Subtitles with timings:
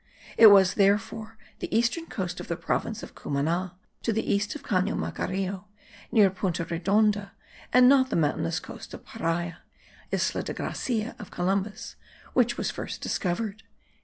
[0.35, 4.63] It was, therefore, the eastern coast of the province of Cumana, to the east of
[4.63, 5.65] the Cano Macareo,
[6.11, 7.33] near Punta Redonda,
[7.71, 9.59] and not the mountainous coast of Paria
[10.11, 11.97] (Isla de Gracia, of Columbus),
[12.33, 13.61] which was first discovered.)